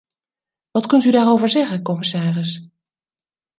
Wat 0.71 0.85
kunt 0.85 1.03
u 1.05 1.11
daarover 1.11 1.49
zeggen, 1.49 1.81
commissaris? 1.83 2.65